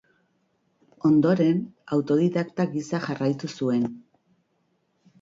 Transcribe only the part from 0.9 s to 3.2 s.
Ondoren autodidakta gisa